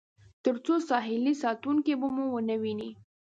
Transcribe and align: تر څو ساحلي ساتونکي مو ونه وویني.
تر 0.43 0.55
څو 0.65 0.73
ساحلي 0.89 1.33
ساتونکي 1.43 1.93
مو 1.99 2.23
ونه 2.33 2.55
وویني. 2.57 2.89